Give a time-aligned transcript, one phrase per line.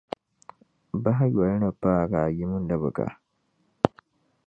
[1.03, 3.11] Bahiyoli ni paagi a yim libigi a.